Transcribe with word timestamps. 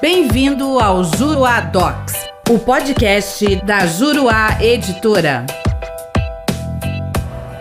Bem-vindo 0.00 0.80
ao 0.80 1.04
Juruá 1.04 1.60
Docs, 1.60 2.14
o 2.48 2.58
podcast 2.58 3.56
da 3.56 3.84
Juruá 3.84 4.56
Editora. 4.58 5.44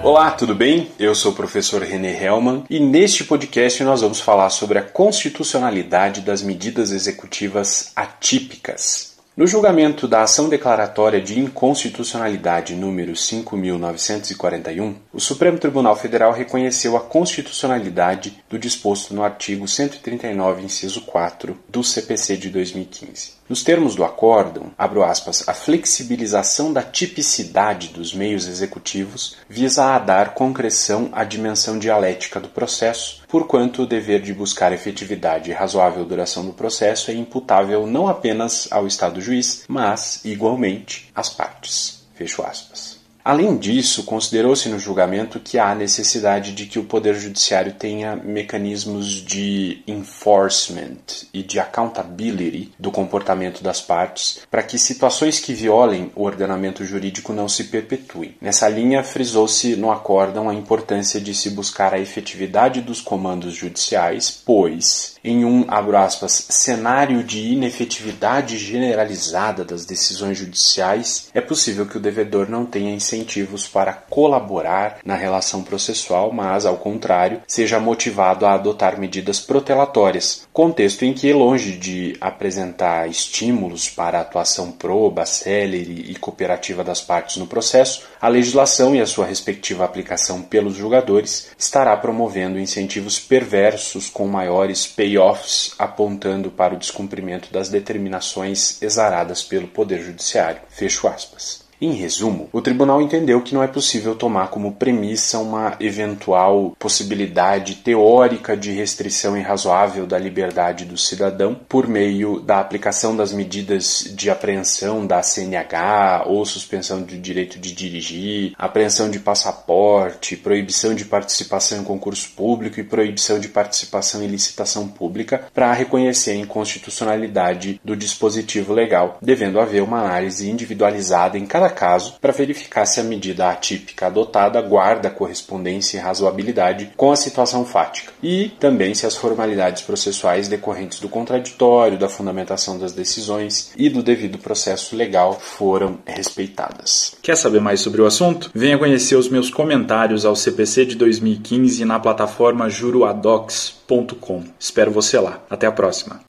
Olá, 0.02 0.32
tudo 0.32 0.56
bem? 0.56 0.90
Eu 0.98 1.14
sou 1.14 1.34
o 1.34 1.36
professor 1.36 1.82
René 1.82 2.24
Hellman 2.24 2.64
e 2.70 2.80
neste 2.80 3.26
podcast 3.26 3.84
nós 3.84 4.00
vamos 4.00 4.22
falar 4.22 4.52
sobre 4.52 4.80
a 4.80 4.82
constitucionalidade 4.82 6.22
das 6.22 6.42
medidas 6.42 6.92
executivas 6.92 7.92
atípicas. 7.94 9.19
No 9.40 9.48
julgamento 9.48 10.06
da 10.06 10.24
ação 10.24 10.50
declaratória 10.50 11.22
de 11.22 11.40
inconstitucionalidade 11.40 12.76
número 12.76 13.16
5941, 13.16 14.96
o 15.14 15.20
Supremo 15.22 15.58
Tribunal 15.58 15.96
Federal 15.96 16.34
reconheceu 16.34 16.98
a 16.98 17.00
constitucionalidade 17.00 18.44
do 18.50 18.60
disposto 18.60 19.14
no 19.14 19.24
artigo 19.24 19.66
139, 19.66 20.64
inciso 20.64 21.04
4 21.04 21.58
do 21.70 21.82
CPC 21.82 22.36
de 22.36 22.50
2015. 22.50 23.40
Nos 23.50 23.64
termos 23.64 23.96
do 23.96 24.04
acórdão, 24.04 24.72
abro 24.78 25.04
aspas, 25.04 25.48
a 25.50 25.56
flexibilização 25.56 26.72
da 26.72 26.84
tipicidade 26.84 27.88
dos 27.88 28.14
meios 28.14 28.46
executivos 28.46 29.38
visa 29.50 29.86
a 29.86 29.98
dar 29.98 30.36
concreção 30.36 31.10
à 31.12 31.24
dimensão 31.24 31.80
dialética 31.80 32.40
do 32.40 32.48
processo, 32.48 33.24
porquanto 33.28 33.82
o 33.82 33.88
dever 33.88 34.22
de 34.22 34.36
buscar 34.36 34.72
efetividade 34.72 35.50
e 35.50 35.54
razoável 35.54 36.06
duração 36.06 36.46
do 36.46 36.54
processo 36.54 37.10
é 37.10 37.16
imputável 37.16 37.88
não 37.88 38.08
apenas 38.08 38.68
ao 38.70 38.86
Estado 38.86 39.20
juiz, 39.30 39.64
mas, 39.68 40.26
igualmente, 40.26 41.12
às 41.16 41.30
partes. 41.30 42.08
Fecho 42.16 42.44
aspas. 42.44 42.99
Além 43.24 43.58
disso, 43.58 44.04
considerou-se 44.04 44.70
no 44.70 44.80
julgamento 44.80 45.40
que 45.40 45.60
há 45.60 45.76
necessidade 45.76 46.54
de 46.54 46.66
que 46.66 46.80
o 46.80 46.86
Poder 46.86 47.16
Judiciário 47.16 47.74
tenha 47.74 48.16
mecanismos 48.16 49.08
de 49.08 49.82
enforcement 49.86 50.98
e 51.34 51.44
de 51.44 51.60
accountability 51.60 52.72
do 52.80 52.92
comportamento 52.92 53.62
das 53.62 53.82
partes 53.82 54.42
para 54.50 54.64
que 54.64 54.78
situações 54.78 55.40
que 55.40 55.54
violem 55.54 56.12
o 56.16 56.24
ordenamento 56.24 56.84
jurídico 56.86 57.34
não 57.34 57.50
se 57.50 57.66
perpetuem. 57.66 58.36
Nessa 58.42 58.70
linha, 58.70 59.04
frisou-se 59.04 59.76
no 59.76 59.92
acórdão 59.92 60.50
a 60.50 60.54
importância 60.54 61.20
de 61.20 61.36
se 61.36 61.50
buscar 61.50 61.94
a 61.94 62.00
efetividade 62.00 62.82
dos 62.82 63.02
comandos 63.02 63.54
judiciais, 63.54 64.32
pois, 64.46 65.16
em 65.24 65.44
um, 65.44 65.66
abro 65.68 65.98
aspas, 65.98 66.46
cenário 66.50 67.24
de 67.24 67.40
inefetividade 67.40 68.58
generalizada 68.58 69.66
das 69.66 69.86
decisões 69.86 70.38
judiciais, 70.38 71.30
é 71.34 71.42
possível 71.42 71.86
que 71.86 71.98
o 71.98 72.02
devedor 72.02 72.50
não 72.50 72.66
tenha 72.66 72.96
incentivos 73.10 73.68
para 73.68 73.94
colaborar 73.94 75.00
na 75.04 75.16
relação 75.16 75.64
processual, 75.64 76.32
mas, 76.32 76.66
ao 76.66 76.78
contrário, 76.78 77.42
seja 77.48 77.80
motivado 77.80 78.46
a 78.46 78.54
adotar 78.54 79.00
medidas 79.00 79.40
protelatórias, 79.40 80.48
contexto 80.54 81.04
em 81.04 81.14
que, 81.14 81.34
longe 81.34 81.78
de 81.78 82.16
apresentar 82.22 83.10
estímulos 83.10 83.90
para 83.90 84.20
a 84.20 84.22
atuação 84.22 84.72
proba, 84.72 85.26
célere 85.26 86.06
e 86.10 86.16
cooperativa 86.16 86.84
das 86.84 87.02
partes 87.02 87.38
no 87.38 87.48
processo, 87.48 88.04
a 88.22 88.28
legislação 88.28 88.96
e 88.96 89.02
a 89.02 89.06
sua 89.06 89.26
respectiva 89.26 89.86
aplicação 89.86 90.42
pelos 90.42 90.76
julgadores 90.76 91.50
estará 91.58 91.96
promovendo 91.98 92.60
incentivos 92.60 93.20
perversos 93.20 94.10
com 94.10 94.28
maiores 94.28 94.86
payoffs 94.86 95.74
apontando 95.78 96.52
para 96.52 96.76
o 96.76 96.78
descumprimento 96.78 97.52
das 97.52 97.70
determinações 97.70 98.82
exaradas 98.82 99.44
pelo 99.44 99.68
Poder 99.68 100.02
Judiciário. 100.02 100.62
Fecho 100.70 101.08
aspas. 101.08 101.69
Em 101.82 101.94
resumo, 101.94 102.50
o 102.52 102.62
tribunal 102.62 103.02
entendeu 103.02 103.40
que 103.40 103.54
não 103.54 103.64
é 103.64 103.68
possível 103.68 104.14
tomar 104.14 104.50
como 104.50 104.74
premissa 104.74 105.40
uma 105.40 105.78
eventual 105.80 106.76
possibilidade 106.78 107.76
teórica 107.76 108.58
de 108.58 108.72
restrição 108.72 109.38
irrazoável 109.38 110.06
da 110.06 110.20
liberdade 110.20 110.84
do 110.84 110.98
cidadão 110.98 111.56
por 111.70 111.88
meio 111.88 112.42
da 112.42 112.60
aplicação 112.60 113.16
das 113.16 113.32
medidas 113.32 114.12
de 114.14 114.30
apreensão 114.30 115.08
da 115.08 115.24
CNH 115.24 116.26
ou 116.28 116.46
suspensão 116.46 117.02
do 117.02 117.18
direito 117.18 117.58
de 117.58 117.72
dirigir, 117.72 118.52
apreensão 118.58 119.10
de 119.10 119.20
passaporte, 119.20 120.36
proibição 120.36 120.94
de 120.94 121.06
participação 121.06 121.80
em 121.80 121.86
concurso 121.86 122.32
público 122.36 122.78
e 122.82 122.84
proibição 122.84 123.40
de 123.40 123.48
participação 123.48 124.22
em 124.22 124.28
licitação 124.28 124.86
pública 124.86 125.46
para 125.54 125.72
reconhecer 125.72 126.32
a 126.32 126.36
inconstitucionalidade 126.36 127.80
do 127.86 127.96
dispositivo 127.96 128.74
legal, 128.74 129.18
devendo 129.22 129.62
haver 129.62 129.82
uma 129.82 130.02
análise 130.02 130.50
individualizada 130.50 131.38
em 131.38 131.46
cada 131.46 131.69
caso 131.70 132.16
para 132.20 132.32
verificar 132.32 132.86
se 132.86 133.00
a 133.00 133.04
medida 133.04 133.50
atípica 133.50 134.08
adotada 134.08 134.62
guarda 134.62 135.10
correspondência 135.10 135.98
e 135.98 136.02
razoabilidade 136.02 136.92
com 136.96 137.12
a 137.12 137.16
situação 137.16 137.66
fática 137.66 138.12
e 138.22 138.50
também 138.60 138.94
se 138.94 139.06
as 139.06 139.16
formalidades 139.16 139.82
processuais 139.84 140.48
decorrentes 140.48 141.00
do 141.00 141.10
contraditório, 141.10 141.98
da 141.98 142.10
fundamentação 142.10 142.78
das 142.78 142.94
decisões 142.94 143.72
e 143.78 143.90
do 143.90 144.04
devido 144.04 144.38
processo 144.38 144.96
legal 144.96 145.40
foram 145.40 146.00
respeitadas. 146.06 147.16
Quer 147.22 147.38
saber 147.38 147.62
mais 147.62 147.80
sobre 147.80 148.02
o 148.02 148.06
assunto? 148.06 148.52
Venha 148.54 148.78
conhecer 148.78 149.16
os 149.16 149.30
meus 149.30 149.50
comentários 149.50 150.26
ao 150.26 150.36
CPC 150.36 150.86
de 150.86 150.96
2015 150.96 151.86
na 151.86 152.00
plataforma 152.00 152.70
juruadocs.com. 152.70 154.44
Espero 154.60 154.92
você 154.92 155.20
lá. 155.20 155.42
Até 155.50 155.68
a 155.68 155.72
próxima. 155.72 156.22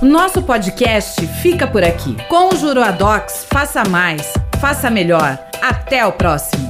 O 0.00 0.06
nosso 0.06 0.40
podcast 0.42 1.26
fica 1.42 1.66
por 1.66 1.82
aqui. 1.82 2.16
Com 2.28 2.54
o 2.54 2.56
Juruadox, 2.56 3.46
faça 3.50 3.82
mais, 3.88 4.32
faça 4.58 4.90
melhor. 4.90 5.38
Até 5.62 6.04
o 6.06 6.12
próximo. 6.12 6.67